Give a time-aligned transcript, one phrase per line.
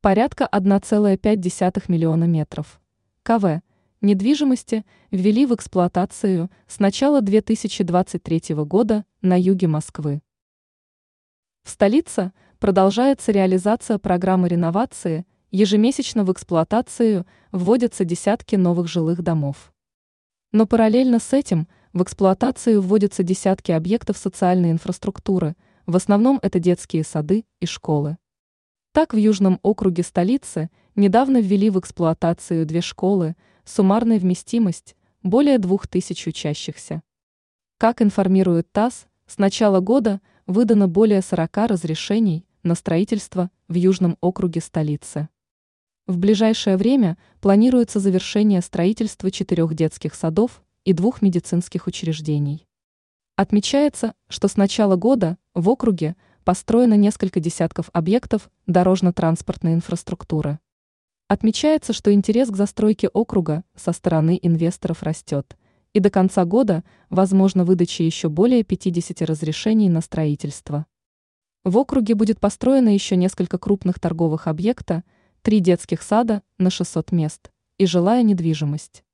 [0.00, 2.80] Порядка 1,5 миллиона метров.
[3.24, 3.62] КВ.
[4.00, 10.22] Недвижимости ввели в эксплуатацию с начала 2023 года на юге Москвы.
[11.64, 12.30] В столице
[12.60, 19.72] продолжается реализация программы реновации, ежемесячно в эксплуатацию вводятся десятки новых жилых домов.
[20.52, 25.56] Но параллельно с этим в эксплуатацию вводятся десятки объектов социальной инфраструктуры,
[25.86, 28.16] в основном это детские сады и школы.
[28.98, 35.86] Так в Южном округе столицы недавно ввели в эксплуатацию две школы, суммарная вместимость– более двух
[35.86, 37.02] тысяч учащихся.
[37.76, 44.60] Как информирует ТАСС, с начала года выдано более 40 разрешений на строительство в Южном округе
[44.60, 45.28] столицы.
[46.08, 52.66] В ближайшее время планируется завершение строительства четырех детских садов и двух медицинских учреждений.
[53.36, 56.16] Отмечается, что с начала года в округе–
[56.48, 60.58] построено несколько десятков объектов дорожно-транспортной инфраструктуры.
[61.26, 65.58] Отмечается, что интерес к застройке округа со стороны инвесторов растет,
[65.92, 70.86] и до конца года возможно выдача еще более 50 разрешений на строительство.
[71.64, 75.04] В округе будет построено еще несколько крупных торговых объекта,
[75.42, 79.04] три детских сада на 600 мест и жилая недвижимость.